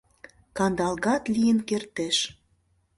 [0.57, 2.17] Кандалгат лийын кертеш.